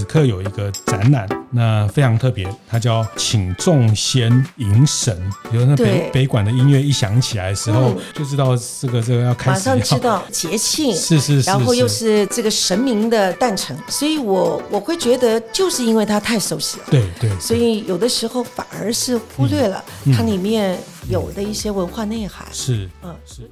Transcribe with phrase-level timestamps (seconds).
[0.00, 5.20] 呃，此刻有一个展览，那非常特别，它叫“请众仙迎神”。
[5.50, 9.58] 比如那北北馆的音乐一响起来的时候，嗯、就知道这个这个要开始。
[9.58, 19.84] 马上知道节庆，是是然后又是这个神明的诞辰，所以我我会觉得，就是因为它太熟悉了，对对，对，所以有的时候反而是忽略了
[20.16, 20.78] 它里面
[21.08, 22.46] 有的一些文化内涵。
[22.48, 23.50] 嗯、是，嗯是。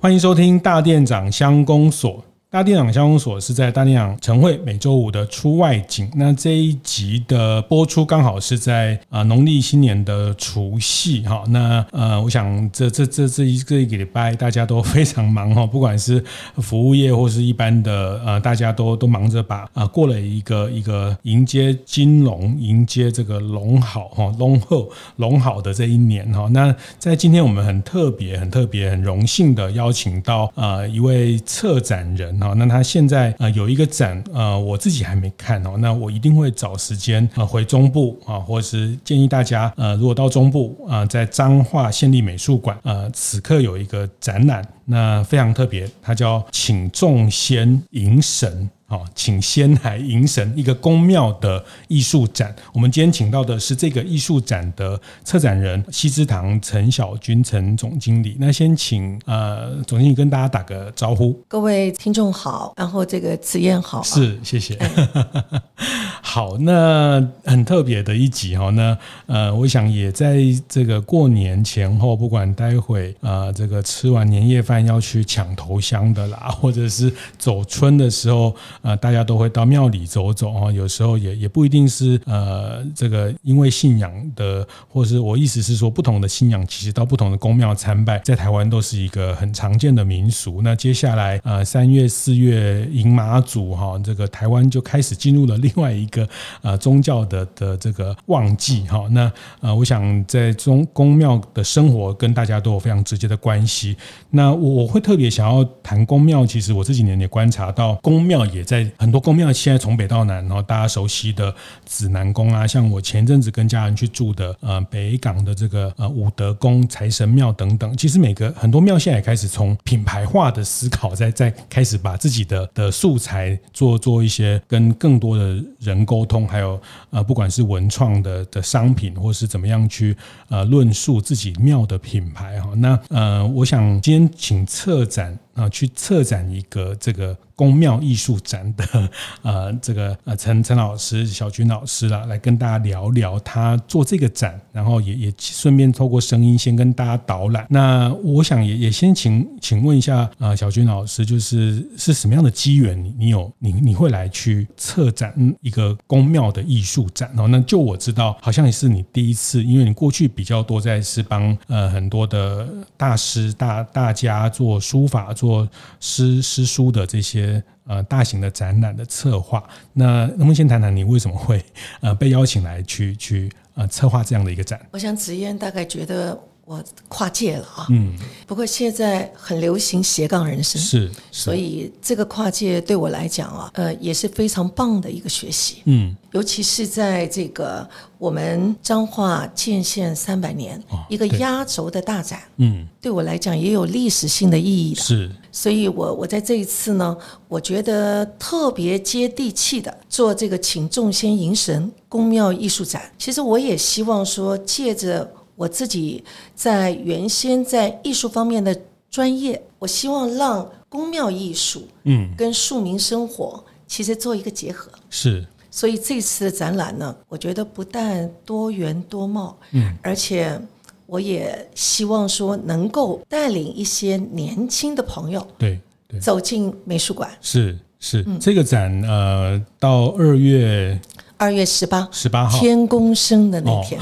[0.00, 2.22] 欢迎收听大店长乡公所。
[2.52, 6.10] 大店长乡公所是在大店长晨会每周五的出外景。
[6.16, 11.44] 那这一集的播出刚好是在啊农历新年的除夕哈。
[11.48, 16.22] 那呃，我想这这这这一这一个礼拜大家都非常忙哈， 不管是
[16.56, 26.50] 服务业或是一般的呃，大家都都忙着把啊过了一个一个迎接金龙、迎接这个龙好哈龙后龙好的这一年哈。
[26.52, 32.41] 那在今天我们很特别、很特别、很荣幸的邀请到啊一位策展人。
[32.42, 48.68] 好，那他现在呃有一个展，呃我自己还没看哦，那我一定会找时间呃回中部啊，或者是建议大家呃如果到中部啊，在彰化县立美术馆呃此刻有一个展览，那非常特别，它叫请众仙迎神。
[48.92, 52.54] 好，请仙来迎神，一个宫庙的艺术展。
[52.74, 58.36] 我们今天请到的是这个艺术展的策展人西之堂陈小军陈总经理。
[58.38, 61.32] 那先请呃总经理跟大家打个招呼。
[61.48, 64.02] 各位听众好，然后这个子燕好。
[64.02, 64.76] 是，谢谢。
[64.78, 65.62] 嗯、
[66.20, 68.68] 好，那很特别的一集哈。
[68.68, 78.54] 那呃，我想也在这个过年前后，不管待会啊、呃，这个吃完年夜饭要去抢头香的啦，或者是走春的时候。
[78.82, 90.60] 呃，大家都会到庙里走走啊，有时候也也不一定是呃，这个因为信仰的，或是我意思是说，不同的信仰其实到不同的宫庙参拜，在台湾都是一个很常见的民俗。
[90.62, 96.28] 那接下来呃，三月四月迎妈祖哈，这个台湾就开始进入了另外一个
[96.62, 99.06] 呃宗教的的这个旺季哈。
[99.12, 103.96] 那呃，我想在中宫庙的生活跟大家都有非常直接的关系。
[104.30, 108.71] 那我我会特别想要谈宫庙，其实我这几年也观察到宫庙也在。
[108.72, 130.16] 在很多宫庙，现在从北到南，然后大家熟悉的紫南宫啊，像我前阵子跟家人去住的呃北港的这个呃武德宫财神庙等等，其实每个很多庙现在也开始从品牌化的思考，在在开始把自己的的素材做做一些跟更多的人沟通，还有呃不管是文创的的商品，或是怎么样去
[130.48, 132.70] 呃论述自己庙的品牌哈。
[132.76, 135.38] 那呃，我想今天请策展。
[135.54, 139.10] 啊，去策展一个这个宫庙艺术展的
[139.42, 147.66] 呃，这个呃陈陈老师、小军老师啦，来跟大家聊聊他做这个展，然后也也顺便透过声音先跟大家导览。
[147.68, 157.46] 那我想也也先请请问一下啊，小军老师，就是是什么样的机缘，你你有你你会来去策展一个宫庙的艺术展哦？
[157.46, 165.34] 那就我知道，好像也是你第一次，因为你过去比较多在是帮呃很多的大师大大家做书法。
[165.42, 165.68] 做
[165.98, 171.60] 诗诗书的这些呃大型的展览的策划，那能不能先谈谈你为什么会
[172.00, 174.80] 呃被邀请来去去呃策划这样的一个展？
[174.92, 176.38] 我想子燕大概觉得。
[176.72, 178.16] 我跨界了啊，嗯，
[178.46, 197.14] 不过现在很流行斜杠人生，是，是，所以这个跨界对我来讲啊，呃，也是非常棒的一个学习，嗯，尤其是在这个我们彰化建县三百年，哦，一个压轴的大展，嗯，对我来讲也有历史性的意义的，是，所以我我在这一次呢，
[197.48, 205.30] 我觉得特别接地气的做这个请众仙迎神宫庙艺术展，其实我也希望说借着。
[205.62, 206.24] 我自己
[206.56, 208.76] 在原先在艺术方面的
[209.08, 214.90] 专业，我希望让宫庙艺术，嗯，跟庶民生活其实做一个结合。
[215.08, 220.60] 是，所以这次的展览呢，我觉得不但多元多貌，嗯，而且
[221.06, 225.78] 我也希望说能够带领一些年轻的朋友，对
[226.08, 227.30] 对，走进美术馆。
[227.40, 231.00] 是是，这个展呃，到二月。
[231.42, 232.56] 二月十八，十八号。
[232.56, 234.00] 天公生的那天，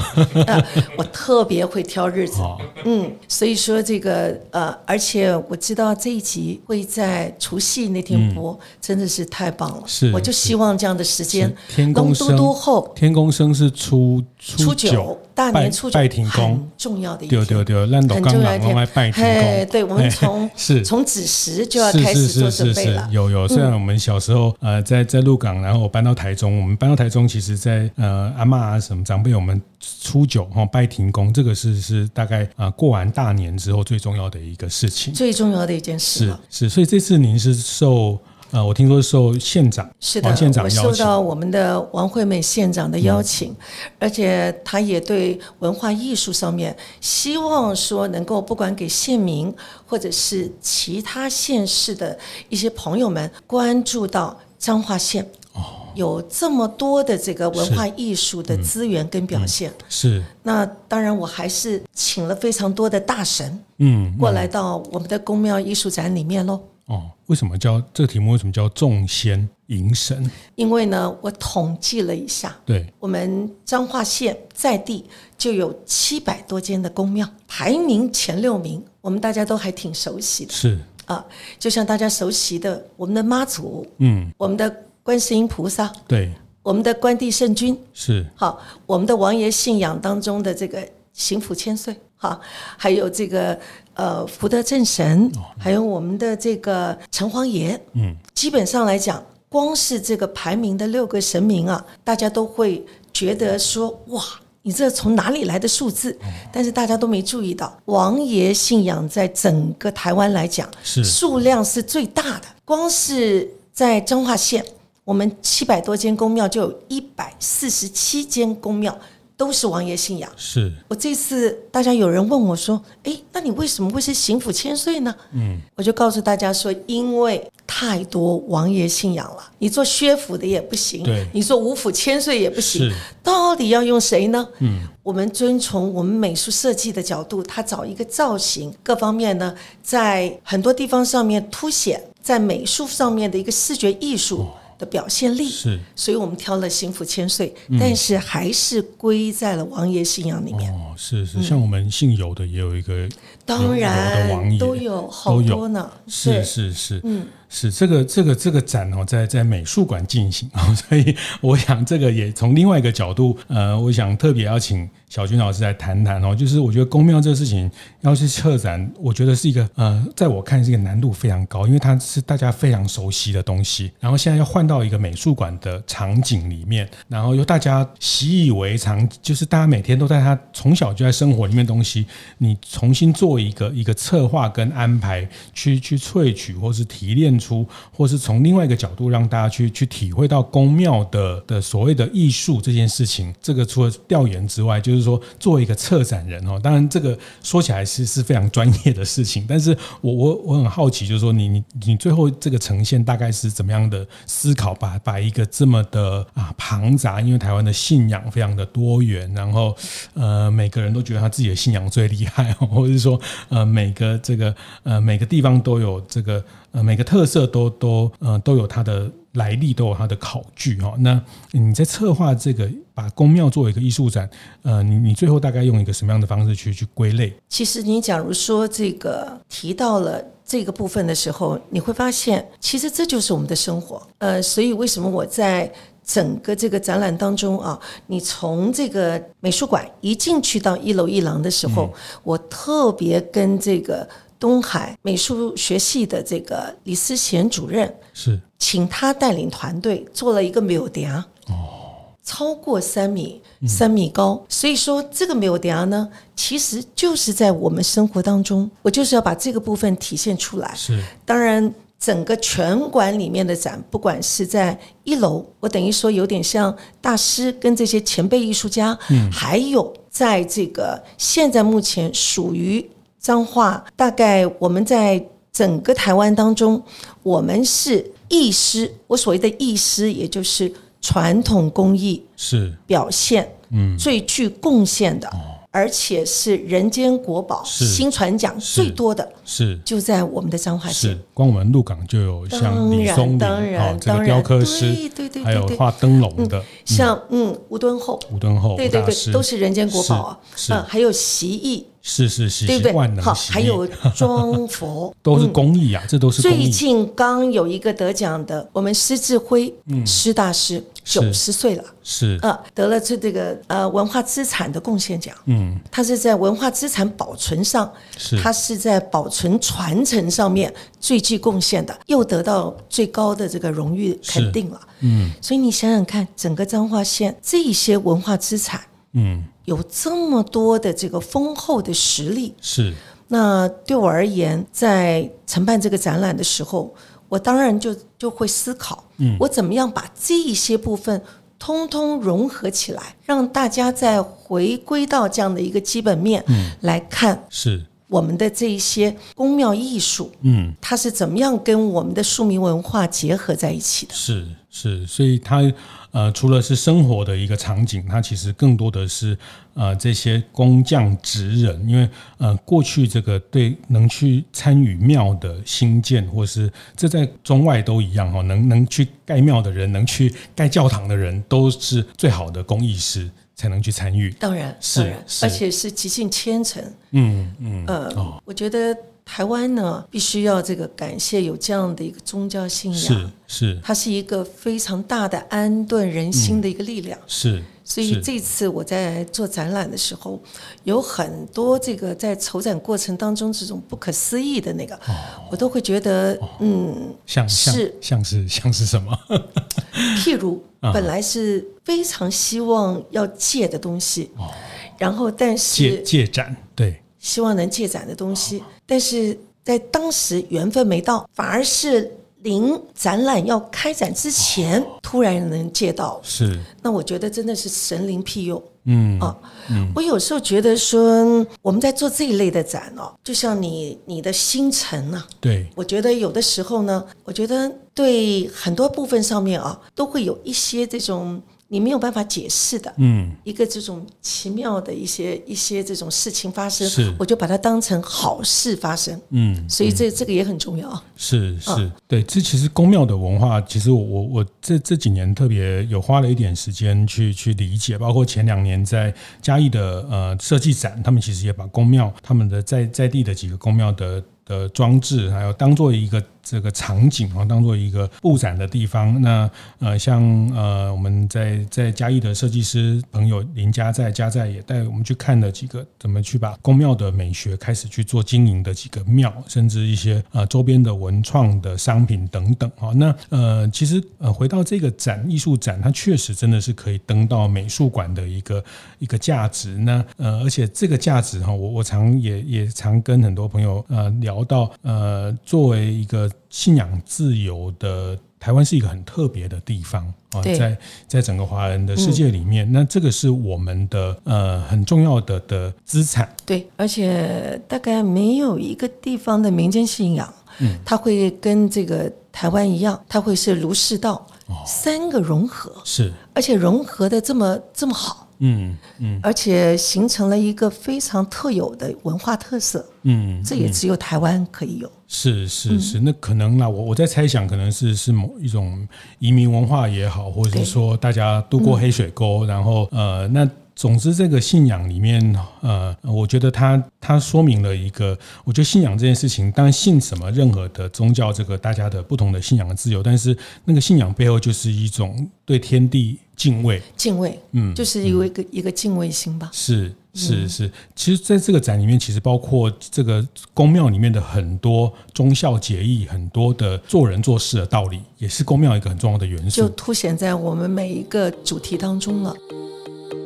[0.95, 2.55] 我特别会挑日子，哦、
[2.85, 9.81] 嗯，所以说这个呃，而且我知道这一集会在除夕那天播，嗯、真的是太棒了。
[9.87, 15.17] 是，我就希望这样的时间天公生多多后，天公生是初初九。
[15.51, 19.71] 大年初九拜天公很重要的一天，对对对，烂斗刚刚来拜天公。
[19.71, 23.07] 对，我们从 是从子时就要开始做准备了。
[23.11, 29.59] 有有，虽然我们小时候呃在在鹿港，然后我搬到台中，我们搬到台中，其实在呃阿嬷啊什么长辈，我们
[30.01, 36.27] 初九哈拜天公，这个是是大概啊过完大年之后最重要的一个事情，最重要的一件事。
[36.49, 38.19] 是是，所以这次您是受。
[38.51, 43.55] 呃，我听说受县长是的，王县长邀请，受到我们的王惠美县长的邀请，嗯、
[43.99, 49.53] 而且他也对文化艺术上面希望说能够不管给县民
[49.85, 52.17] 或者是其他县市的
[52.49, 59.71] 一些朋友们关注到彰化县哦，有这么多的这个文化艺术的资源跟表现。
[59.87, 60.25] 是，嗯嗯、是。
[60.43, 66.59] 那当然，我还是请了非常多的大神嗯过来到我们的宫庙艺术展里面喽。
[66.87, 68.33] 哦，为什么叫这个题目？
[68.33, 70.29] 为什么叫众仙迎神？
[70.55, 75.05] 因为呢，我统计了一下，对，我们彰化县在地
[75.37, 80.51] 就有七百多间的宫庙，排名前六名，我们大家都还挺熟悉的。
[80.51, 81.25] 是啊，
[81.57, 86.29] 就像大家熟悉的我们的妈祖，嗯，我们的观世音菩萨，对，
[86.61, 92.37] 我们的关帝圣君，是好，我们的王爷信仰当中的这个行府千岁，哈，
[92.75, 93.57] 还有这个。
[93.93, 104.23] 呃，福德正神，还有我们的这个城隍爷，嗯，基本上来讲，光是这个排名的六个神明啊，大家都会觉得说，哇，
[104.61, 106.17] 你这从哪里来的数字？
[106.53, 112.45] 但是大家都没注意到，王爷信仰在整个台湾来讲，是数量是最大的。
[112.63, 114.65] 光是在彰化县，
[115.03, 118.97] 我们七百多间宫庙，就有一百四十七间宫庙。
[119.41, 120.31] 都是王爷信仰。
[120.37, 132.93] 是我这次大家有人问我说：“哎，那你为什么会是行府千岁呢？”嗯，我就告诉大家说：“因为太多王爷信仰了，你做薛府的也不行，对，你做五府千岁也不行，
[133.23, 144.41] 到底要用谁呢？”嗯，我们遵从我们美术设计的角度，他找一个造型，各方面呢，在很多地方上面凸显，在美术上面的一个视觉艺术。
[144.41, 145.47] 哦的表现力。
[145.47, 150.73] 是，所以我们挑了幸福千岁，嗯、但是还是归在了王爷信仰里面。
[150.73, 153.11] 哦，是是，像我们姓有的也有一个，嗯、
[153.45, 155.89] 当然都有好多呢。
[156.07, 157.27] 是是是，嗯。
[157.53, 167.69] 是这个这个这个展哦，在在美术馆进行啊， 所以我想这个也从另外一个角度，呃，我想特别邀请小军老师来谈谈哦，就是我觉得宫庙这个事情
[167.99, 182.05] 要去策展，我觉得是一个呃，在我看是一个难度非常高，因为它是大家非常熟悉的东西，然后现在要换到一个美术馆的场景里面，然后又大家习以为常，就是大家每天都在他从小就在生活里面东西，
[182.37, 187.40] 你重新做一个一个策划跟安排，去去萃取或是提炼。
[187.41, 193.33] 出，或是从另外一个角度让大家去去体会到宫庙的的所谓的艺术这件事情。
[193.41, 199.45] 这个除了调研之外，就是说作为一个策展人哦，当然这个说起来是是非常专业的事情。
[199.49, 204.75] 但是我我我很好奇，就是说你你你最后这个呈现大概是怎么样的思考？
[204.75, 209.75] 把把一个这么的啊庞杂，因为台湾的信仰非常的多元，然后
[210.13, 216.43] 呃每个人都觉得他自己的信仰最厉害，或者是说呃每个这个呃每个地方都有这个。
[216.71, 220.93] 呃，每个特色都都呃都有它的来历，都有它的考据哈。
[220.99, 221.21] 那
[221.51, 224.29] 你在策划这个把宫庙作为一个艺术展，
[224.63, 227.33] 呃，你你最后大概用一个什么样的方式去去归类？
[227.49, 234.01] 其实你假如说这个提到了这个部分的时候，你会发现，其实这就是我们的生活。
[234.19, 235.71] 呃，所以为什么我在
[236.05, 241.93] 整个这个展览当中啊，你从这个美术馆一进去到一楼一廊的时候，嗯、
[242.23, 244.07] 我特别跟这个。
[244.41, 251.07] 东海美术学系的这个李思贤主任是，请他带领团队做了一个庙埕
[251.47, 260.73] 哦，超过三米三米高，所以说这个庙埕呢，其实就是在我们生活当中，我就是要把这个部分体现出来。
[260.75, 272.89] 是，当然整个全馆里面的展，不管是在一楼，我等于说有点像大师跟这些前辈艺术家，嗯，还有在这个现在目前属于。
[273.21, 276.81] 彰化大概我们在整个台湾当中，
[277.21, 278.91] 我们是艺师。
[279.05, 282.73] 我所谓的艺师，也就是传统工艺是。
[282.87, 285.31] 表现，嗯，最具贡献的，
[285.69, 289.77] 而且是人间国宝，新传奖最多的，是。
[289.85, 291.15] 就在我们的彰化县。
[291.41, 301.87] 光我们鹿港就有像李松林啊，这个雕刻师，对对对，还有画灯笼的，像嗯吴敦厚，吴敦厚，对对对，都是人间国宝啊，是，还有习艺。
[302.03, 303.21] 是是是，对不对？
[303.21, 306.41] 好，还有装佛， 都是工艺啊，这都是。
[306.41, 312.39] 最近刚有一个得奖的，我们施志辉，嗯，施大师九十岁了，是。
[312.41, 318.35] 啊，得了这这个呃文化资产的贡献奖，嗯，他是在文化资产保存上，是。
[318.41, 328.81] 他是在保存传承上面最具贡献的，又得到最高的这个荣誉肯定了，嗯，所以你想想看，整个彰化县这一些文化资产，
[329.13, 329.45] 嗯。
[329.65, 332.93] 有这么多的这个丰厚的实力，是。
[333.27, 336.91] 那对我而言，在承办这个展览的时候，
[337.29, 341.21] 我当然就就会思考，嗯，我怎么样把这一些部分
[341.59, 354.13] 通通融合起来，让大家再回归到这样的一个基本面，嗯，来看，是我们的这一些宫庙艺术，嗯，它是怎么样跟我们的庶民文化结合在一起的？
[354.13, 355.73] 是是，所以它。
[356.13, 359.37] 呃，除了是生活的一个场景，它其实更多的是
[359.75, 362.05] 呃这些工匠职人，因为
[362.37, 374.31] 呃过去这个对能去参与庙的兴建，或是这在中外都一样哈，能能去盖庙的人，能去盖教堂的人，都是最好的工艺师才能去参与。
[374.39, 375.13] 当然，是，
[375.43, 376.83] 而且是极尽虔诚。
[377.11, 378.97] 嗯嗯，呃，哦、我觉得。
[379.33, 387.63] 台湾呢，必须要这个感谢有这样的一个宗教信仰，是是，它是一个非常大的安顿人心的一个力量，嗯、是。
[387.85, 390.37] 所以这次我在做展览的时候，
[390.83, 395.15] 有很多这个在筹展过程当中这种不可思议的那个，哦、
[395.49, 397.95] 我都会觉得，哦、嗯，像是。
[398.01, 399.17] 像是像是什么？
[400.17, 404.51] 譬如本来是非常希望要借的东西，哦、
[404.97, 406.97] 然后但是借借展对。
[407.19, 416.19] 希望能借展的东西，但是在当时缘分没到，反而是临展览要开展之前，突然能借到。
[416.21, 418.61] 是，那我觉得真的是神灵庇佑。
[418.83, 419.37] 嗯啊，
[419.69, 431.41] 嗯，我有时候觉得说，我们在做这一类的展哦，就像你你的星辰啊，对，我觉得有的时候呢，我觉得对很多部分上面啊，都会有一些这种。
[431.71, 441.01] 你没有办法解释的，嗯，一个这种奇妙的一些一些这种事情发生，是，我就把它当成好事发生，嗯，所以这这个也很重要。
[441.15, 456.21] 是是，对，这其实宫庙的文化，其实我我我这这几年特别有花了一点时间去去理解，包括前两年在嘉义的呃设计展，他们其实也把宫庙他们的在在地的几个宫庙的的装置，还有当做一个。
[456.43, 459.21] 这个场景啊，当做一个布展的地方。
[459.21, 460.21] 那呃，像
[460.55, 472.89] 呃，我们在在嘉义的设计师朋友林家在家在也带我们去看了几个怎么去把宫庙的美学开始去做经营的几个庙，甚至一些呃周边的文创的商品等等啊。
[472.95, 478.63] 那呃，其实呃，回到这个展艺术展，它确实真的是可以登到美术馆的一个
[478.99, 479.77] 一个价值。
[479.77, 486.30] 那呃，而且这个价值哈，我我常也也常跟很多朋友呃聊到呃，作为一个。
[486.49, 496.27] 信仰自由的台湾是一个很特别的地方啊，在在整个华人的世界里面，那这个是我们的呃很重要的的资产。
[496.45, 504.25] 对，而且大概没有一个地方的民间信仰，嗯，它会跟这个台湾一样，它会是儒释道
[504.65, 508.27] 三个融合，是，而且融合的这么这么好。
[508.41, 512.85] 嗯嗯，而且形成了一个非常特有的文化特色。
[513.03, 514.91] 嗯，这也只有台湾可以有。
[515.07, 518.87] 是是是，那可能啦，我我在猜想，可能是是某一种
[519.19, 523.49] 移民文化也好，或者是说大家渡过黑水沟，然后呃那。
[523.81, 533.35] 总之，这个信仰里面，呃，我觉得它它说明了一个，我觉得信仰这件事情，当然信什么，任何的宗教，这个大家的不同的信仰的自由，但是
[533.65, 539.49] 那个信仰背后就是一种对天地敬畏，敬畏，嗯，就是一个一个一个敬畏心吧。
[539.51, 552.35] 是是是，其实在这个展里面，其实包括这个宫庙里面的很多忠孝节义，很多的做人做事的道理，也是宫庙一个很重要的元素，就凸显在我们每一个主题当中了。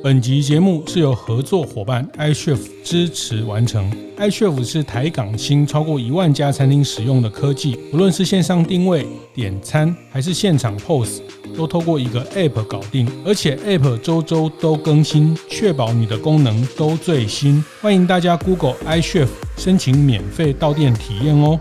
[0.06, 3.92] 本集节目是由合作伙伴 iCHEF 支持完成。
[4.20, 11.22] iCHEF 是台港新超过一万家餐厅使用的科技，无论是线上定位、点餐，还是现场 POS，
[11.58, 17.66] 都透过一个 App 搞定，而且 App 周周都更新，确保你的功能都最新。
[17.82, 21.60] 欢迎大家 Google iCHEF 申请免费到店体验哦。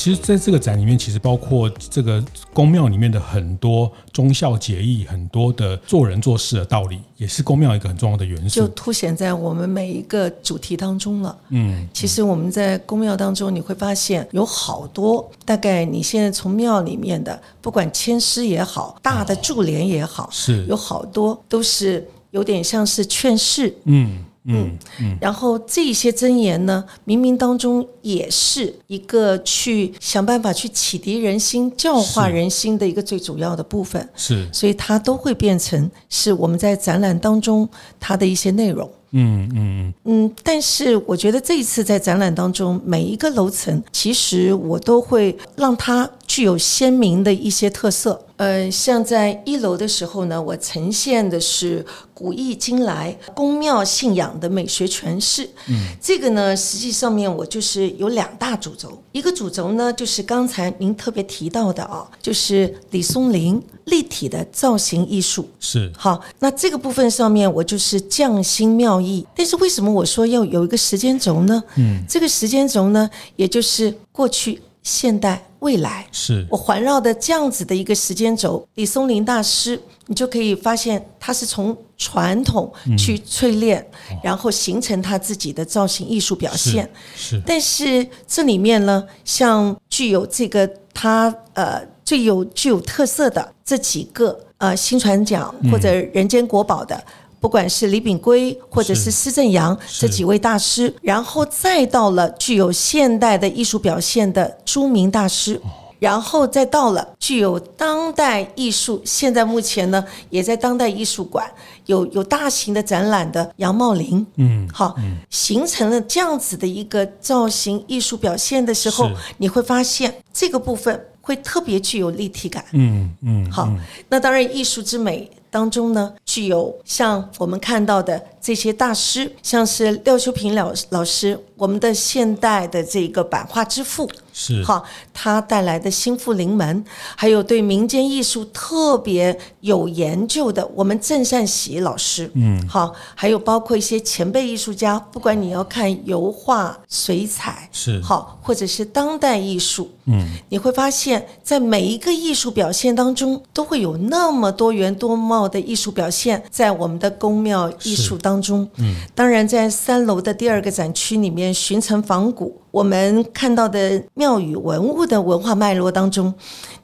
[0.00, 11.36] 其实在这个展里面，其实包括这个宫庙里面的很多忠孝节义，很多的做人做事的道理，也是宫庙一个很重要的元素，就凸显在我们每一个主题当中了。
[11.50, 23.76] 嗯，其实我们在宫庙当中，你会发现有好多，大概你现在从庙里面的，不管签诗也好，大的柱联也好，哦、是有好多都是有点像是劝世。
[23.84, 24.24] 嗯。
[24.44, 34.08] 嗯嗯，然后这些箴言呢，冥冥当中也是一个去想办法去启迪人心、教化人心的一个最主要的部分。
[34.16, 37.68] 是，所以它都会变成是我们在展览当中
[37.98, 38.90] 它的一些内容。
[39.12, 48.24] 嗯嗯嗯嗯，但是我觉得这一次在展览当中，每一个楼层其实我都会让它具有鲜明的一些特色。
[48.40, 55.46] 呃，像在一楼的时候呢，我呈现的是古意今来宫庙信仰的美学诠释。
[55.68, 65.46] 嗯，这个呢，实际上面我就是有两大主轴，一个主轴呢就是刚才您特别提到的啊，就是李松林立体的造型艺术。
[65.60, 69.26] 是，好，那这个部分上面我就是匠心妙意。
[69.36, 71.62] 但是为什么我说要有一个时间轴呢？
[71.76, 74.62] 嗯，这个时间轴呢，也就是过去。
[74.82, 78.66] 现代、未来，是我环绕的这样子的一个时间轴。
[78.74, 86.88] 李松林大师，你就可以发现，他是从传统去淬炼，嗯、然后形成他自己的造型艺术表现。
[87.14, 97.02] 是，是但是这里面呢，像具有这个他呃最有具有特色的这几个呃新传奖或者人间国宝的。
[97.40, 99.10] 嗯不管是李炳圭或者是。
[99.10, 105.60] 施正阳这几位大师，然后再到了具有现代的艺术表现的朱明大师，
[105.98, 111.44] 然后再到了具有当代艺术，现在目前呢也在当代艺术馆
[111.84, 114.94] 有有大型的展览的杨茂林，嗯，好，
[115.28, 123.68] 形成了这样子的一个造型艺术表现的时候，你会发现这个部分会特别具有立体感，嗯嗯，好，
[124.08, 125.30] 那当然艺术之美。
[125.50, 134.08] 当中呢，具有像我们看到的这些大师，像是廖修平老老师，我们的现代的这个版画之父。
[134.32, 134.62] 是。
[134.62, 136.84] 好，他带来的心腹临门，
[137.16, 148.00] 还有对民间艺术特别有研究的我们郑善喜老师，嗯，好，还有包括一些前辈艺术家，不管你要看油画、水彩，是。
[148.00, 162.60] 好，或者是当代艺术，嗯，你会发现在每一个艺术表现当中，都会有那么多元多貌的艺术表现，在我们的宫庙艺术当中，嗯，当然在三楼的第二个展区里面，巡城仿古。
[162.70, 166.32] 我们看到的庙宇文物的文化脉络当中，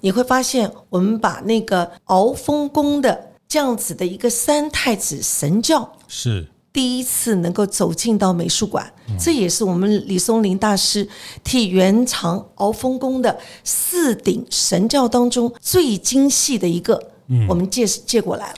[0.01, 6.49] 你会发现，我们把那个鳌峰宫的这样子的一个三太子神教是。
[6.73, 11.09] 第一次能够走进到美术馆，这也是我们李松林大师
[11.43, 17.03] 替原藏鳌峰宫的四顶神教当中最精细的一个，
[17.49, 18.57] 我们借借过来了。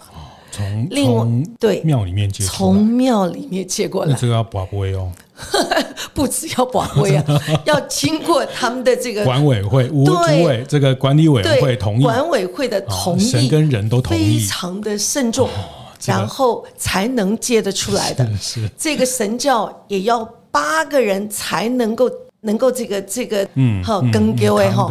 [0.50, 1.26] 从另外
[1.61, 5.12] 对庙里面借，从庙里面借过来，这个要跋杯哦。
[6.14, 7.24] 不只要保会啊，
[7.64, 10.12] 要经过他们的这个管委会、五组
[10.44, 15.48] 委这个管理委员会同意，管委会的同意，神跟人都同意，非常的慎重，
[16.07, 18.28] 然后才能借得出来的。
[18.37, 22.11] 是这个神教也要八个人才能够。
[22.40, 24.88] 能够这个这个嗯哈跟各位哈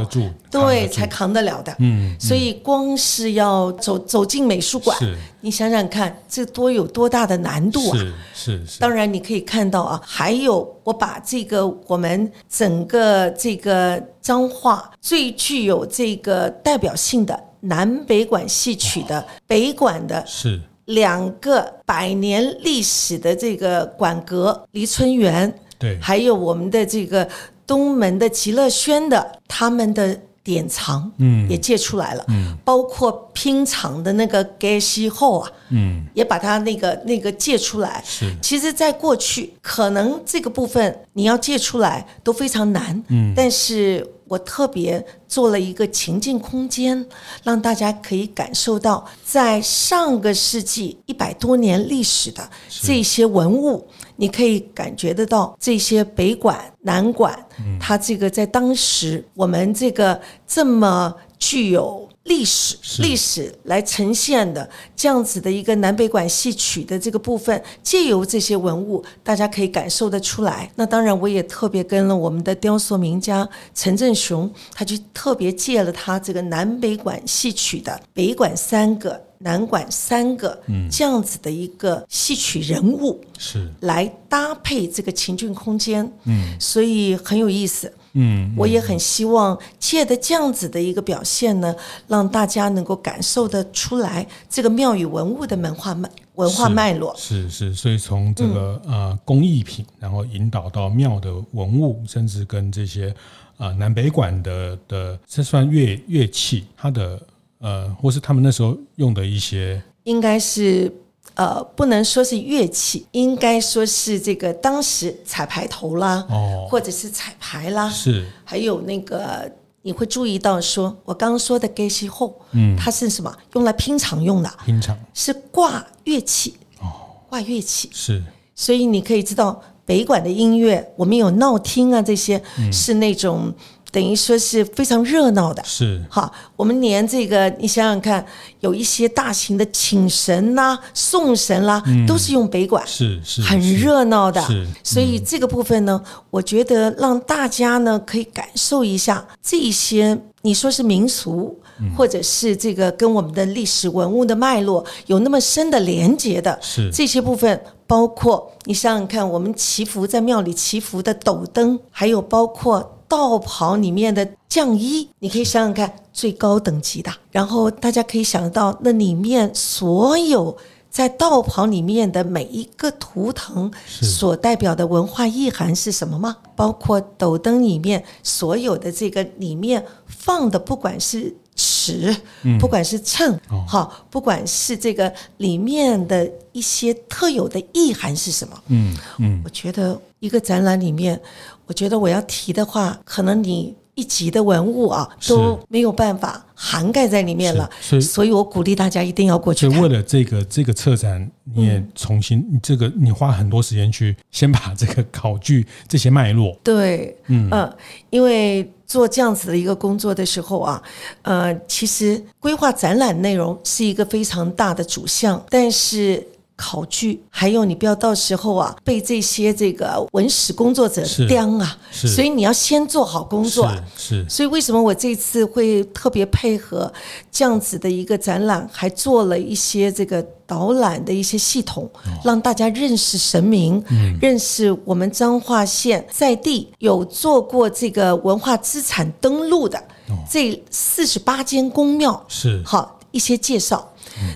[0.51, 4.97] 对才扛得了的嗯，所以光是要走走进美术馆，
[5.41, 7.97] 你想想看，这多有多大的难度啊！
[8.33, 8.79] 是是。
[8.79, 25.53] 当然你可以看到啊，还有我把这个我们整个这个彰化最具有这个代表性的南北管戏曲的北管的是两个百年历史的这个馆阁黎春元。
[25.79, 27.27] 对，还有我们的这个
[27.65, 38.01] 东门的极乐轩的他们的典藏，嗯，也借出来了，嗯，包括拼场的那个盖西后啊，嗯，也把它那个那个借出来。
[38.05, 47.05] 是，其实，在过去可能这个部分你要借出来都非常难，嗯，但是我特别做了一个情境空间，
[47.43, 53.85] 让大家可以感受到，在上个世纪一百多年历史的这些文物。
[54.17, 57.37] 你可以感觉得到这些北管、南管，
[57.79, 70.69] 它这个在当时我们这个这么具有历史历史来呈现的这样子的一个南北管戏曲的这个部分，借由这些文物，大家可以感受得出来。
[70.75, 79.26] 那当然，我也特别跟了我们的雕塑名家陈振雄，他就特别借了他这个南北管戏曲的北管三个。
[79.39, 80.59] 南管三个
[80.91, 87.91] 这样子的一个戏曲人物，是来搭配这个情境空间，嗯，所以很有意思。
[88.19, 91.75] 嗯，我也很希望借的这样子的一个表现呢，
[92.07, 97.13] 让大家能够感受得出来这个庙宇文物的文化脉文化脉络。
[97.15, 103.09] 是是，是，所以从这个、嗯、呃工艺品，然后引导到庙的文物，甚至跟这些
[103.57, 107.21] 啊、呃、南北管的的这算乐乐器，它的
[107.59, 110.91] 呃或是他们那时候用的一些，应该是。
[111.35, 119.47] 呃，不能说是乐器，应该说是这个当时彩排头啦，哦，或者是彩排啦，是，还有那个
[119.83, 123.31] 你会注意到说，说我刚刚说的盖西后，嗯，它是什么？
[123.53, 128.23] 用来拼场用的，拼场是挂乐器，哦，挂乐器是，
[128.55, 133.53] 所以你可以知道北管的音乐，我们有闹听啊，这些、嗯、是那种。
[133.97, 136.31] 等于说是非常热闹的，是好。
[136.55, 138.23] 我们连这个，你想想看，
[138.59, 140.55] 有一些大型的请神
[140.93, 144.39] 送神啦、啊嗯，都是用北管，是是，很热闹的。
[144.43, 151.59] 是，所以这个部分呢，我觉得让大家呢可以感受一下这些，你说是民俗，
[151.97, 162.93] 或者是这个跟我们的历史文物的脉络有那么深的连接的，是这些部分，包括你想想看，我们祈福在庙里祈福的斗灯，还有包括。
[163.07, 167.11] 道袍里面的将衣，你可以想想看，最高等级的。
[167.31, 170.57] 然后大家可以想到，那里面所有
[170.89, 176.37] 在道袍里面的每一个图腾所代表的文化意涵是什么吗？
[176.55, 182.15] 包括斗灯里面所有的这个里面放的，不管是尺，
[182.59, 188.59] 不管是秤，好，不管是这个里面的一些特有的意涵是什么？
[188.67, 191.19] 嗯嗯，我觉得一个展览里面。
[191.67, 199.69] 我觉得我要提的话，可能你一级的文物啊都没有办法涵盖在里面了，所以，所以我鼓励大家一定要过去。
[199.69, 206.57] 所以为了这个这个策展，你也重新，嗯、这个你花很多时间去先把这个考据这些脉络。
[206.63, 207.73] 对，嗯嗯，
[208.09, 210.81] 因为做这样子的一个工作的时候啊，
[211.23, 216.25] 呃，其实规划展览内容是一个非常大的主项，但是。
[216.57, 223.71] 考据，还有你不要到时候啊被这些这个文史工作者刁啊，所以你要先做好工作。
[223.95, 226.91] 是，是，所以为什么我这次会特别配合
[227.31, 239.81] 这样子的一个展览，还做了一些这个导览的一些系统，哦、让大家认识神明、嗯，认识我们彰化县在地有做过这个文化资产登录的
[240.27, 242.63] 这四十八间宫庙，是。
[242.65, 243.93] 好一些介绍。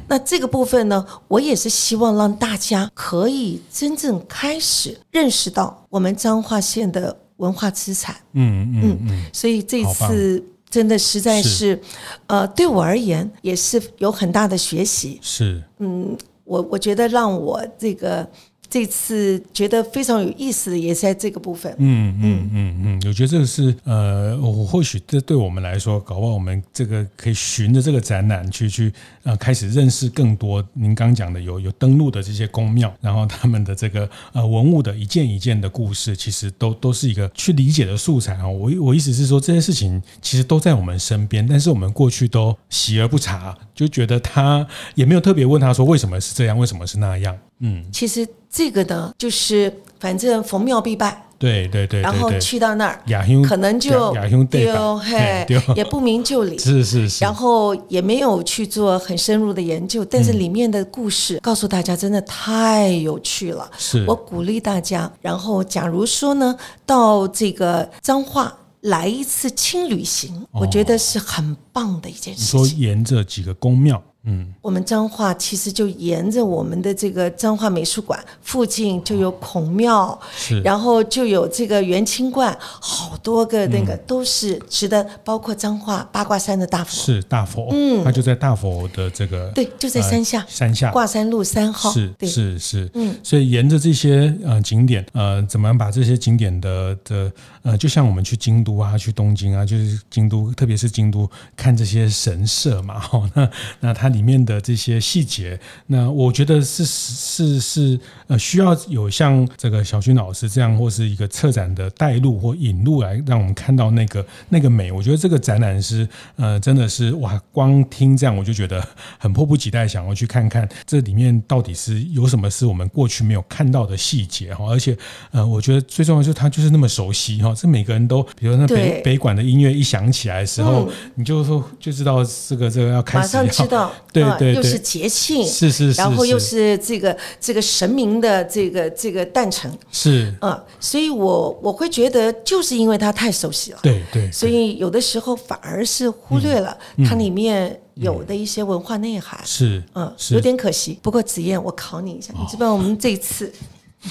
[0.07, 8.15] 那这个部分呢，我也是希望让大家可以真正开始认识到我们彰化县的文化资产。
[8.33, 9.25] 嗯嗯嗯。
[9.33, 11.81] 所以这次真的实在是，是
[12.27, 15.19] 呃，对我而言也是有很大的学习。
[15.21, 15.63] 是。
[15.79, 18.27] 嗯，我我觉得让我这个。
[18.71, 21.75] 这次觉得非常有意思的也是在这个部分。
[21.77, 38.47] 嗯嗯嗯嗯，我觉得这个是呃，我或许这对我们来说，搞不好我们这个可以循着这个展览去去呃，开始认识更多您刚讲的有有登录的这些宫庙，然后他们的这个呃文物的一件一件的故事，其实都都是一个去理解的素材啊。
[38.47, 47.37] 我我意思是说，这些事情其实都在我们身边，但是我们过去都习而不察，就觉得他也没有特别问他说为什么是这样，为什么是那样。
[47.61, 52.99] 嗯，其实这个呢，就是反正逢庙必拜，对对对，然后去到那儿，
[53.47, 54.13] 可能就
[54.49, 55.45] 丢 嘿，
[55.75, 63.69] 也不明就里，是是是，然后也没有去做很深入的研究，但是里面的故事告诉大家，真的太有趣了。
[63.77, 64.03] 是。
[64.07, 72.59] 我鼓励大家，然后假如说呢，到这个彰化来一次轻旅行，我觉得是很棒的一件事情。
[72.59, 74.01] 你说沿着几个宫庙。
[74.23, 90.91] 嗯，我们彰化其实就沿着我们的这个彰化美术馆附近就有孔庙，是，然后就有这个元清观，好多个那个都是值得，包括彰化八卦山的大佛，是大佛，嗯，它就在大佛的这个，对，就在山下，山下。
[90.91, 97.31] 挂山路三号，是是是，嗯，所以沿着这些呃景点，呃，怎么样把这些景点的的
[97.63, 104.10] 呃，就像我们去京都啊，去东京啊，就是京都，特别是京都看这些神社嘛，哈，那那它。
[104.11, 114.91] 里面的这些细节，那我觉得是是是呃，需要有像这个小君老师这样，或是一个策展的带路或引路来让我们看到那个那个美。
[114.91, 118.85] 我觉得这个展览是呃，真的是哇，光听这样我就觉得
[119.17, 124.65] 很迫不及待，想要去看看这里面到底是有什么是我们过去没有看到的细节哈。
[124.69, 124.97] 而且
[125.31, 133.91] 呃，我觉得最重要就是它就是那么熟悉哈，这每个人都，比如那北北管的音乐一响起来的时候，嗯、你就说就知道这个这个要开始要。
[134.11, 136.77] 对对，又是节庆，是是是，然后又是。
[136.79, 140.33] 这个这个神明的这个这个诞辰，是。
[140.41, 150.99] 啊，所以我我会觉得，就是因为它太熟悉了，对对，所以有的时候反而是忽略了它里面有的一些文化内涵，是嗯，有点可惜。
[151.01, 153.51] 不过子燕，我考你一下，你知道我们这一次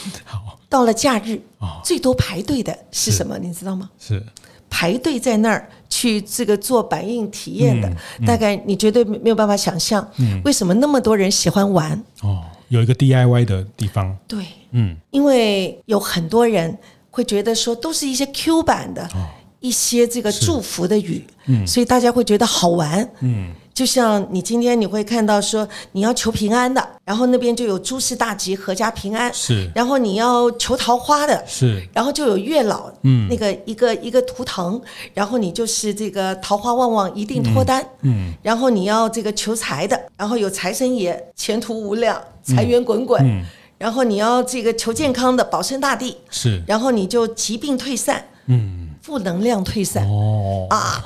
[0.68, 1.40] 到了假日，
[1.84, 3.10] 最多排队的是。
[3.10, 3.36] 什么？
[3.38, 3.90] 你知道吗？
[3.98, 4.22] 是。
[4.70, 10.08] 排队在那儿去这个做版印体验的，嗯嗯、大概你绝对没有办法想象，
[10.44, 11.92] 为什么那么多人喜欢玩？
[12.22, 14.16] 嗯、哦，有一个 DIY 的地方。
[14.26, 16.78] 对，嗯，因为有很多人
[17.10, 19.26] 会觉得说，都是一些 Q 版的，哦、
[19.58, 23.52] 一些这个祝福的语，嗯，所以大家会觉得好玩，嗯。
[23.72, 29.32] 就像你今天你会看到说你要求平安的，然后那边就有诸事大吉、阖家平安。
[29.32, 29.70] 是。
[29.74, 31.82] 然后你要求桃花的，是。
[31.94, 34.80] 然后就有月老，嗯，那个一个一个图腾，
[35.14, 37.82] 然后你就是这个桃花旺旺，一定脱单。
[38.02, 38.34] 嗯。
[38.42, 43.24] 然后你要这个求财的，然后有财神爷，前途无量，财源滚滚。
[43.24, 43.44] 嗯。
[43.78, 46.18] 然后你要这个求健康的，保身大帝。
[46.28, 46.62] 是。
[46.66, 48.26] 然后你就疾病退散。
[48.46, 48.89] 嗯。
[49.10, 50.06] 负能量退散。
[50.08, 50.66] 哦。
[50.70, 51.02] 啊，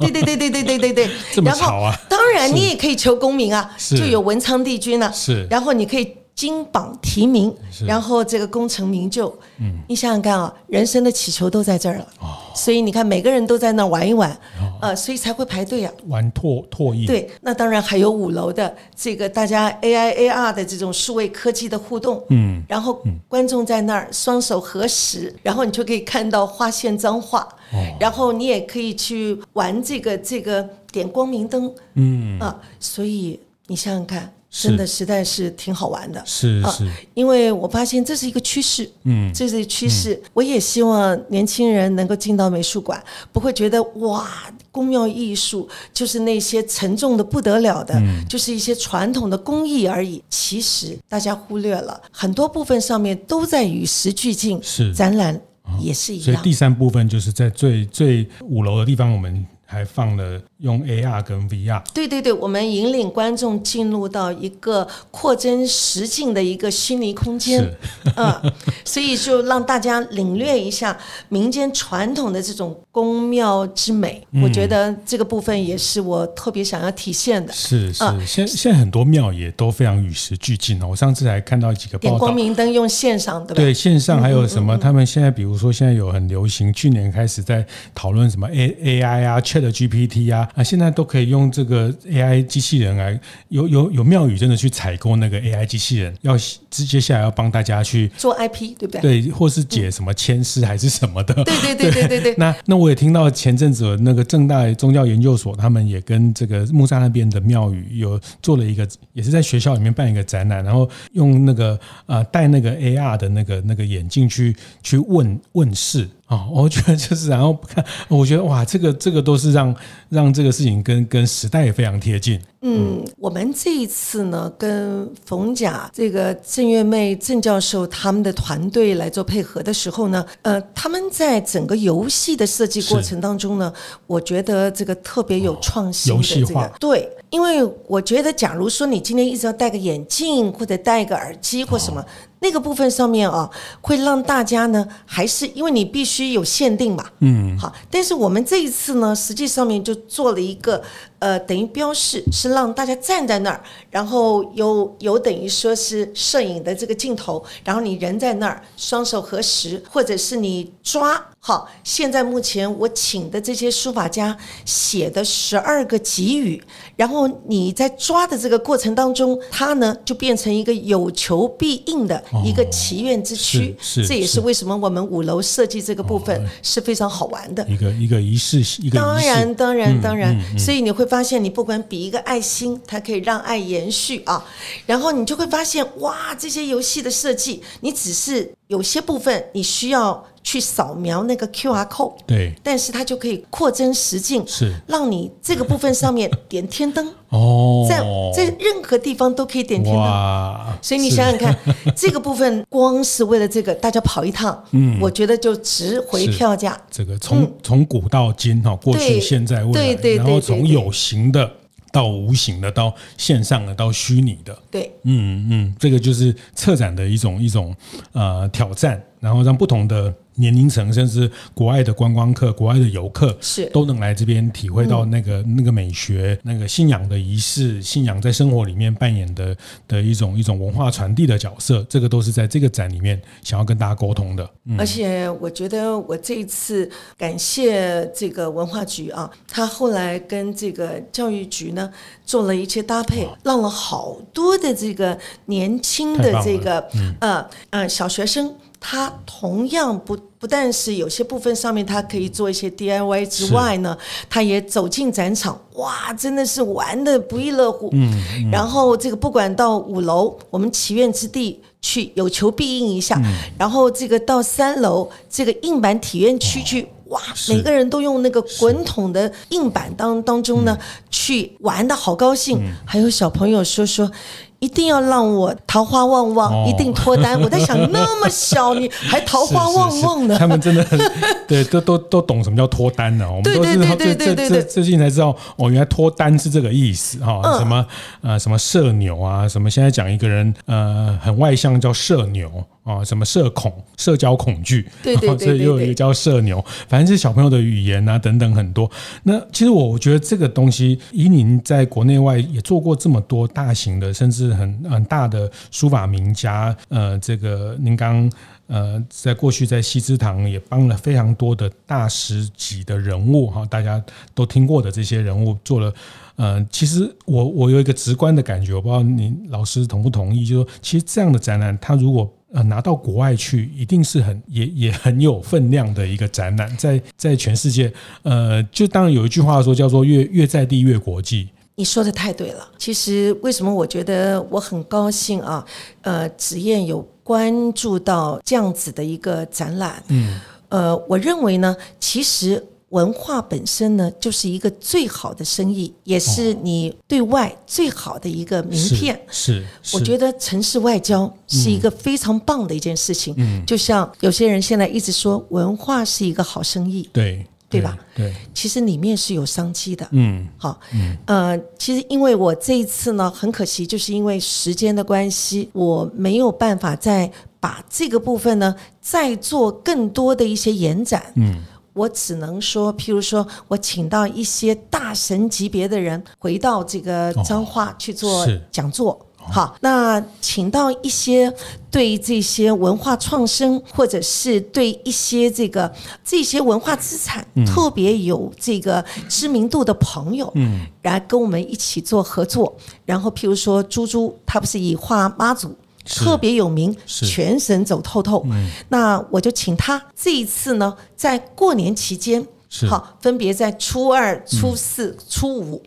[0.00, 1.96] 对对对对对对对对， 这么巧啊！
[2.08, 6.12] 当然你也可以求功名啊，就有文昌帝君了，是，然后你可以。
[6.36, 7.50] 金榜题名，
[7.86, 32.38] 然后这个功成名就，嗯，你想想看啊，人生的祈求都在这儿了，哦，所以你看每个人都在那玩一玩，哦，呃，所以才会排队啊，玩拓拓印，对，那当然还有五楼的这个大家 AI AR 的这种数位科技的互动，嗯，然后观众在那儿双手合十，然后你就可以看到画线脏话，哦，然后你也可以去玩这个这个点光明灯，嗯。
[32.38, 34.30] 啊，所以你想想看。
[34.48, 40.14] 真的实在是挺好玩的，是是、啊，因为我发现这是一个趋势，嗯，这是趋势。
[40.14, 44.26] 嗯、我也希望年轻人能够进到美术馆，不会觉得哇，
[44.70, 50.22] 宫庙艺术就是那些沉重的不得了的，嗯、就是一些传统的工艺而已。
[50.30, 55.38] 其实大家忽略了很多部分上面都在与时俱进，是展览
[55.80, 56.24] 也是一样。
[56.24, 59.46] 所以第三部分就是在最最五楼的地方，我们。
[59.66, 67.68] 还放了用 AR 跟 VR，对对对，我们引领观众进入到一个扩增实境的一个虚拟空间，
[68.14, 68.52] 嗯，
[68.84, 70.96] 所以就让大家领略一下
[71.28, 74.24] 民间传统的这种宫庙之美。
[74.30, 77.52] 嗯、我觉得这个部分也是我特别想要体现的。
[77.52, 80.86] 是是，嗯、现现在很多庙也都非常与时俱进哦。
[80.90, 83.54] 我上次还看到几个报道，点光明灯用线上对吧？
[83.56, 84.78] 对，线上还有什么？
[84.78, 89.40] 他们现在比如说现在有很流行，去年开始在讨论什么 A AI 啊。
[89.60, 96.36] 的 GPT 啊啊，现在都可以用这个 AI 机器人来，有有有庙宇真的去采购那个 AI 机器人，要
[96.70, 99.00] 直接下来要帮大家去做 IP，对不对？
[99.00, 101.34] 对，或是解什么签诗还是什么的。
[101.44, 102.34] 对对对对对对。
[102.38, 116.08] 那那我也听到前阵子那个正大宗教研究所，他们也跟这个木栅那边的庙宇有做了一个，也是在学校里面办一个展览，然后用那个呃戴那个 AR 的那个那个眼镜去去问问事。
[116.28, 119.74] 哦，我觉得就是，然后看，我觉得哇，这个这个都是让
[120.08, 122.40] 让这个事情跟跟时代也非常贴近。
[122.62, 133.72] 嗯，我们这一次呢，跟冯甲这个郑月妹郑教授他们的团队来做配合的时候呢，呃，他们在整个游戏的设计过程当中呢，
[134.08, 136.66] 我觉得这个特别有创新的这个、游戏化。
[136.80, 142.00] 对，因为我觉得，假如说你今天一直要戴个眼镜或者戴个耳机或什么。
[142.00, 142.06] 哦
[142.40, 150.82] 那个部分上面啊，会让大家呢，还是因为你必须有限定嘛，嗯，好，但是我们这一次呢，实际上面就做了一个，
[151.18, 161.24] 呃，等于标示是让大家站在那儿，然后有有等于说是摄影的这个镜头，然后你人在那儿，双手合十，或者是你抓。
[161.46, 166.60] 好，现在目前我请的这些书法家写的十二个吉语，
[166.96, 173.76] 然后你在抓的这个过程当中，它呢就变成一个有求必应的一个祈愿之区。
[173.78, 177.64] 哦、是，是，这也是为什么我们五楼设计这个部分是非常好玩的。
[177.68, 178.98] 一个一个仪式，一个仪式。
[178.98, 180.36] 当然，当然，当然。
[180.36, 184.44] 嗯嗯嗯、所以你会发现，你不管比一个爱心，它可以让爱延续啊。
[184.84, 190.26] 然后你就会发现，哇，这些游戏的设计，你只是有些部分你需要。
[190.46, 194.72] 去扫描那个 QR code，对，但是它就可以扩增实境，是。
[194.86, 197.04] 让你这个部分上面点天灯。
[197.30, 197.98] 哦，在
[198.32, 201.90] 在任何地方都可以点天灯，所以你想想看，是。
[202.06, 206.80] 这个部分光是为了这个大家跑一趟，嗯，我觉得就值回票价。
[206.88, 211.50] 这个从从古到今哈，过去、现在、未来，对对对，然后从有形的
[211.90, 217.74] 到无形的，到线上的到虚拟的，对，嗯嗯，这个就是策展的一种一种
[218.12, 220.14] 呃挑战，然后让不同的。
[220.36, 229.56] 年龄层，甚至国外的观光客、国外的游客，是都能来这边体会到那个、嗯、那个美学、那个信仰的仪式、信仰在生活里面扮演的
[229.88, 231.84] 的一种一种文化传递的角色。
[231.88, 234.48] 这个都是在这个展里面想要跟大家沟通的。
[234.64, 241.90] 嗯、而且我觉得我这一次感谢这个文化局啊，他后来跟这个教育局呢
[242.24, 248.54] 做了一些搭配，让了好多的这个年轻的这个嗯呃，呃小学生。
[248.78, 253.96] 他同样不不但是有些部分上面他可以做一些 DIY 之外呢，
[254.28, 257.88] 他也走进展场，哇，真的是玩的不亦乐乎。
[257.92, 270.78] 嗯，嗯，然后这个不管到五楼，我们祈愿之地去有求必应一下，嗯，然后这个到三楼这个硬板体验区去，哦，哇，每个人都用那个滚筒的硬板当当中呢
[271.10, 274.10] 去玩的好高兴，嗯，还有小朋友说说。
[274.58, 277.40] 一定要让我桃花旺旺，哦、一定脱单。
[277.40, 280.36] 我在想，那么小你还桃花旺旺呢？
[280.40, 280.98] 他们真的很
[281.46, 283.26] 对，都 都都懂什么叫脱单呢？
[283.28, 287.58] 我们都是这这这最近才知道哦，原来脱单是这个意思哈、哦。
[287.58, 287.86] 什么
[288.22, 292.50] 呃什么社牛啊，什么现在讲一个人呃很外向叫社牛。
[292.86, 298.88] 啊，什么社恐、社交恐惧，对对对，又有一个叫社牛，反正是小朋友的语言啊等等很多。
[299.24, 308.30] 那其实我我觉得这个东西，以您在国内外也做过这么多大型的，甚至很很大的书法名家，呃，这个您刚
[308.68, 314.00] 呃在过去在西之堂也帮了非常多的大师级的人物哈，大家
[314.32, 315.92] 都听过的这些人物做了。
[316.36, 331.48] 呃，其实我我有一个直观的感觉，我不知道您老师同不同意，就是说，其实这样的展览，它如果呃，拿到国外去，一定是很也也很有分量的一个展览，在在全世界，呃，就当然有一句话说叫做越越在地越国际。
[331.74, 332.68] 你说的太对了。
[332.78, 335.64] 其实为什么我觉得我很高兴啊？
[336.02, 342.64] 呃，子燕有关注到这样子的一个展览，嗯，呃，我认为呢，其实。
[342.96, 349.20] 文化本身呢，就是一个最好的生意，也是你对外最好的一个名片。
[349.30, 353.34] 是，是，我觉得城市外交是一个非常棒的一件事情。
[353.36, 357.98] 嗯，就像有些人现在一直说文化是一个好生意，对，对吧？
[358.14, 360.08] 对，其实里面是有商机的。
[360.12, 367.30] 嗯，好，嗯，呃，其实因为我这一次呢，很可惜，就是因为时间的关系，我没有办法再
[367.60, 371.22] 把这个部分呢，再做更多的一些延展。
[371.34, 371.62] 嗯。
[371.96, 381.50] 我只能说，譬如说，我请到一些大神级别的人回到这个彰化去做讲座，哦、好，那请到一些
[381.90, 385.90] 对这些文化创生，或者是对一些这个
[386.22, 392.76] 这些文化资产特别有这个知名度的朋友，嗯，来跟我们一起做合作。
[393.06, 395.74] 然后，譬如说，猪猪他不是以画妈祖。
[396.06, 398.46] 特别有名，全省走透透。
[398.50, 400.00] 嗯、那我就请他。
[400.14, 402.46] 这一次呢，在过年期间，
[402.88, 405.82] 好，分别在初二、初四、嗯、初五，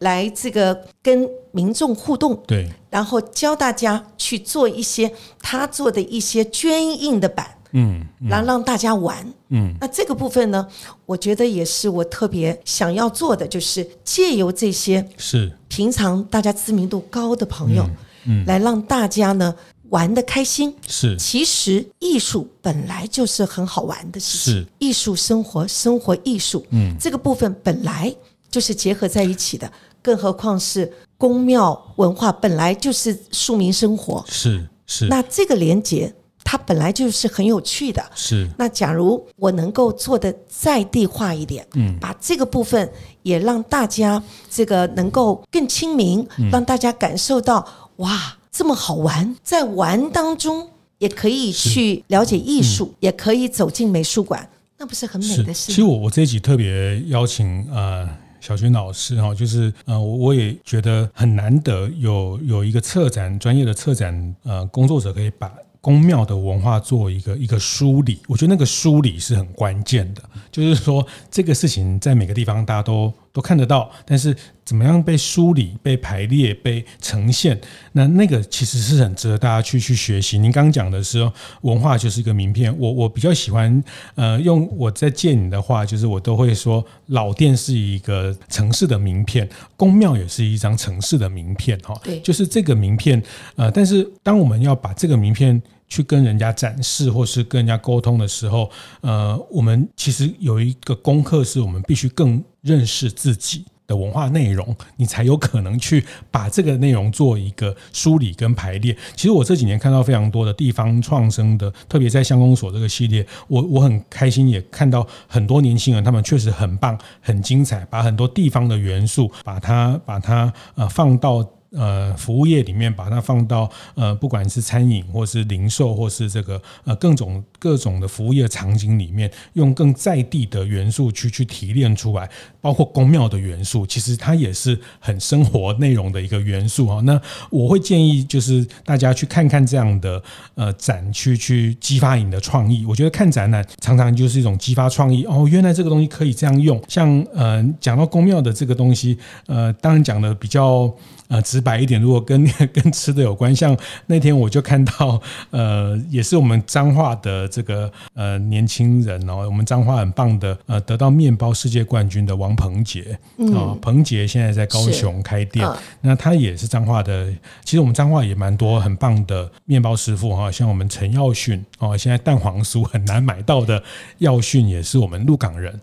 [0.00, 2.42] 来这个跟民众互动。
[2.46, 9.32] 对，然后教大家去做一些他做的一些捐印的版，嗯，来让大家玩。
[9.50, 10.66] 嗯，那这个部分呢，
[11.06, 15.52] 我觉得也是我特别想要做的，就是借由这些是。
[15.68, 17.84] 平常大家知名度高的朋友。
[17.84, 17.96] 嗯
[18.30, 19.54] 嗯，来让大家呢
[19.90, 20.72] 玩得开心。
[20.86, 24.54] 是，其实艺术本来就是很好玩的事情。
[24.54, 26.64] 是，艺术生活，生活艺术。
[26.70, 28.14] 嗯，这个部分本来
[28.48, 34.24] 就是结合在一起的，更何况是宫庙文化本来就是庶民生活。
[34.28, 36.12] 是是，那这个连结
[36.44, 38.00] 它本来就是很有趣的。
[38.14, 42.88] 是，那假如我能够做得在地化一点，嗯，把这个部分
[43.24, 47.66] 也让大家这个能够更亲民，让大家感受到。
[48.00, 49.36] 哇，这么好玩！
[49.42, 55.66] 在玩当中也可以去了解艺术，嗯、也可以走进美术馆，那不是很美的事？
[55.66, 58.08] 其实我我这一集特别邀请呃
[58.40, 74.36] 小军老师哈，就是呃我我也觉得很难得有有一个策展专业的策展呃工作者可以把宫庙的文化做一个一个梳理，我觉得那个梳理是很关键的，就是说这个事情在每个地方大家都都看得到，但是。
[74.62, 77.60] 怎么样被梳理、被排列、被呈现？
[77.90, 80.38] 那那个其实是很值得大家去去学习。
[80.38, 81.28] 您刚讲的是
[81.62, 83.82] 文化就是一个名片，我我比较喜欢
[84.14, 92.00] 呃用我在借你的话，就是我都会说老店是一个城市的名片，宫庙也是一张城市的名片哈。
[92.04, 93.20] 对，就是这个名片
[93.56, 95.60] 呃，但是当我们要把这个名片
[95.90, 98.70] 去跟人家展示或是跟人家沟通的时候，
[99.02, 103.66] 呃，我们其实有一个功课是我们必须更认识自己。
[103.90, 108.96] 的文化内容，你才有可能去把这个内容做一个梳理跟排列。
[109.16, 121.44] 其实我这几年看到非常多的地方创生的，特别在乡公所这个系列，我我很开心，也看到很多年轻人，他们确实很棒、很精彩，把很多地方的元素，把它把它呃放到。
[121.72, 132.28] 呃，服务业里面把它放到呃，不管是餐饮或是零售，或是这个呃各种各种的服务业场景里面，用更在地的元素去去提炼出来，
[132.60, 137.00] 包括宫庙的元素，其实它也是很生活内容的一个元素啊。
[137.04, 140.20] 那我会建议就是大家去看看这样的
[140.56, 142.84] 呃展区，去激发你的创意。
[142.84, 146.82] 我觉得看展览常常就是一种激发创意哦，原来这个东西可以这样用。
[146.88, 149.16] 像呃讲到宫庙的这个东西，
[149.46, 150.92] 呃，当然讲的比较。
[151.30, 163.18] 呃，直白一点，如果跟 跟吃的有关，像那天我就看到， 呃，也是我们彰化的这个呃年轻人哦，我们彰化很棒的，呃，得到面包世界冠军的王鹏杰
[163.54, 165.68] 啊，鹏杰现在在高雄开店，
[166.00, 167.32] 那他也是彰化的。
[167.64, 173.82] 其实我们彰化也蛮多很棒的面包师傅哈，像我们陈耀训哦，现在蛋黄酥很难买到的
[174.18, 175.80] 耀训也是我们鹿港人。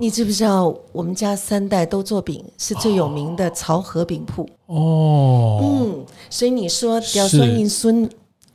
[0.00, 5.60] 你知不知道我们家三代都做饼，是最有名的曹和饼铺哦。
[5.62, 8.08] 嗯，所以你说刁孙赢孙，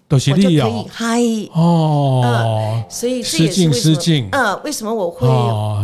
[0.09, 0.59] 我就可以
[0.91, 1.21] 嗨
[1.53, 2.21] 哦。
[2.23, 4.29] 嗯，所以这也是为什么？
[4.31, 5.27] 嗯，为什么我会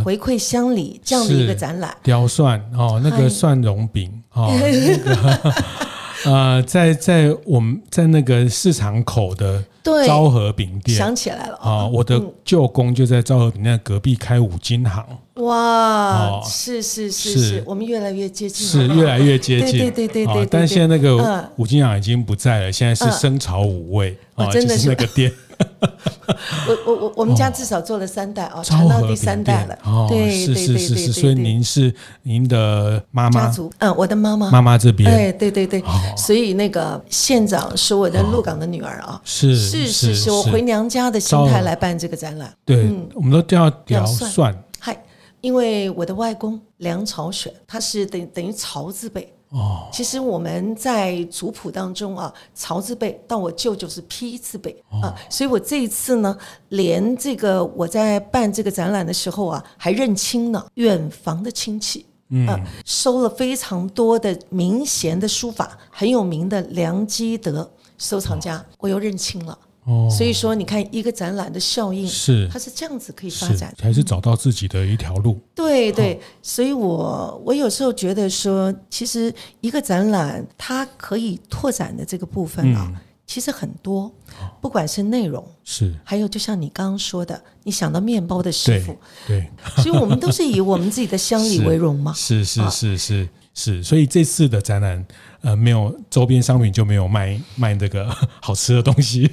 [0.04, 1.96] 回馈乡里这样的一个展览？
[2.02, 5.54] 雕蒜哦，那个蒜蓉饼哦，那个
[6.24, 9.64] 呃，在在我们在那个市场口的。
[10.06, 11.86] 昭和饼店想起来了啊！
[11.86, 15.04] 我的舅公就在昭和饼店隔壁开五金行。
[15.36, 20.46] 哇，是是是是，我们越来越接近，是越来越接近，对对对对。
[20.46, 25.32] 但现在那个五金行已经不在了，现在是生炒五味啊，就是那个店。
[26.66, 29.78] 我我我我们家至少做了三代哦，传到第三代了。
[29.84, 34.50] 哦，对对对对，所以您是您的妈妈家族，嗯，我的妈妈。
[34.50, 35.82] 妈妈这边，哎，对对对，
[36.16, 42.52] 所以那个县长是我的鹿港的女儿啊，是是是是，我回娘家的心态来办这个展览。
[42.64, 44.96] 对，我们都叫调算，嗨，
[45.40, 49.32] 因为我的外公梁朝选，他是等等于曹字辈。
[49.50, 54.70] 哦，其实我们在族谱当中啊，曹字辈到我舅舅是丕字辈
[55.02, 56.36] 啊，所以我这一次呢，
[56.68, 62.46] 连这个我在办这个展览的时候啊，还认亲呢，远房的亲戚，嗯，
[62.84, 69.58] 收了非常多的明贤的书法，很有名的梁基德收藏家，我又认亲了。
[69.90, 75.40] 哦，所以说你看一个展览的效应是，它是这样子可以发展，还是找到自己的一条路？
[75.54, 82.92] 对对，所以我我有时候觉得说，其实一个展览它可以拓展的这个部分啊，
[83.26, 84.12] 其实很多，
[84.60, 89.50] 不管是内容是，还有就像你刚刚说的，你想到面包的师傅，对，
[89.82, 95.04] 所以我们都是以我们自己的乡里为荣嘛， 是是是是是，所以这次的展览。
[95.42, 99.30] 呃，没有周边商品就没有卖卖这个 好吃的东西，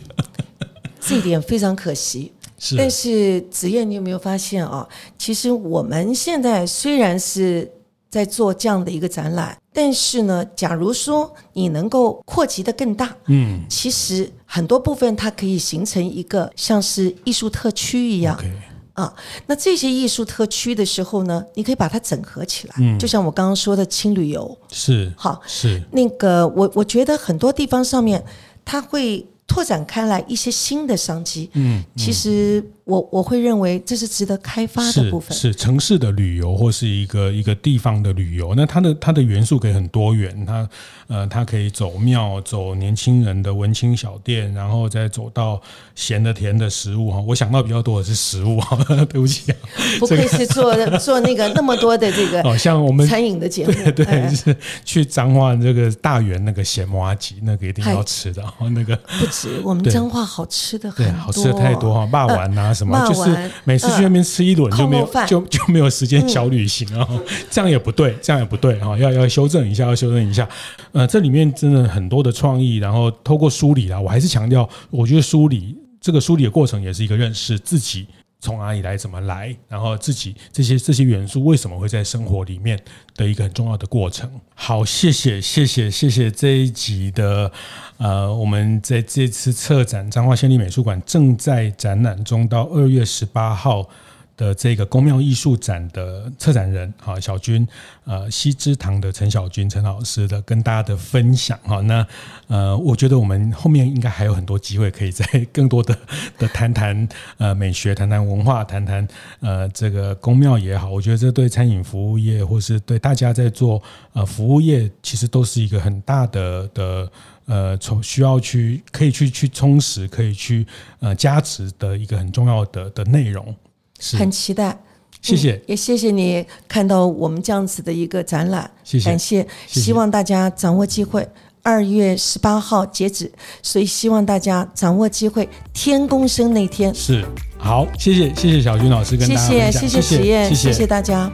[1.07, 2.33] 这一点非常可惜。
[2.59, 4.87] 是，但是子燕，你有没有发现啊？
[5.17, 7.71] 其实我们现在虽然是
[8.09, 18.35] 在做这样的一个展览，但是呢，假如说你能够扩及的更大，嗯，其实很多部分它可以形成一个像是艺术特区一样。
[18.37, 18.51] Okay.
[18.93, 19.13] 啊，
[19.45, 28.25] 那这些艺术特区的时候呢，你可以把它整合起来，嗯，就像我刚刚说的轻旅游，是，好，是那个我我觉得很多地方上面，
[28.65, 32.63] 它会拓展开来一些新的商机，嗯，其实。
[32.87, 38.55] 我我会认为这是值得开发的部分，是，是城市的旅游或是一个一个地方的旅游。
[38.55, 40.69] 那它的它的元素可以很多元，它
[41.07, 45.61] 呃它可以走庙，走年轻人的文青小店，然后再走到
[45.95, 47.19] 咸的甜的食物哈。
[47.19, 48.77] 我想到比较多的是食物哈，
[49.09, 49.57] 对不起啊，
[49.99, 62.73] 不愧是做做那个那么多的这个， 像我们餐饮的节目，对对，是去彰化这个大园那个咸麻吉，那个一定要吃的，那个不止我们彰化好吃的很多，好吃的太多哈，霸丸呐。
[62.77, 67.07] 什么就是每次去那边吃一轮就没有就 就没有时间小旅行啊，
[67.49, 70.47] 这样也不对，这样也不对啊，要要修正一下，要修正一下。
[70.91, 78.05] 呃，这里面真的很多的创意，然后透过梳理啦，我还是强调，我觉得梳理这个梳理的过程也是一个认识自己。
[78.39, 82.79] 从哪里来，怎么来，然后自己这些这些元素为什么会在生活里面
[83.15, 84.29] 的一个很重要的过程。
[84.53, 87.51] 好，谢谢谢谢谢谢这一集的
[87.97, 93.89] 呃，我们在这次策展彰化县立美术馆正在展览中，到二月十八号
[94.37, 97.67] 的这个宫庙艺术展的策展人哈小军，
[98.05, 102.05] 呃，西之堂的陈小军陈老师的跟大家的分享哈，那
[102.47, 105.97] 呃，我觉得我们后面应该还有很多机会可以再更多的
[106.37, 109.05] 的谈谈呃美学，谈谈文化，谈谈
[109.39, 113.81] 呃这个宫庙也好，我觉得这对餐饮服务业或是对大家在做
[114.13, 117.11] 呃服务业，其实都是一个很大的的
[117.45, 120.65] 呃从需要去可以去去充实，可以去
[120.99, 123.55] 呃加持的一个很重要的的内容。
[123.99, 124.17] 是。
[124.17, 124.77] 很期待，
[125.21, 131.27] 谢谢、嗯，也谢谢你看到我们这样子的一个展览，谢谢，感谢，希望大家掌握机会，
[131.63, 133.31] 二月十八号截止，
[133.61, 136.93] 所以希望大家掌握机会，天公生那天。
[136.93, 137.25] 是。
[137.59, 140.85] 好，谢谢，谢谢小军老师跟大家，谢谢，谢谢实验，谢谢。
[140.85, 141.31] 大家。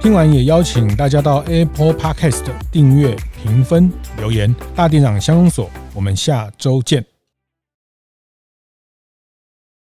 [0.00, 7.17] 听完也邀请大家到 Apple Podcast 订阅、评分、留言，大店长香所，我们下周见。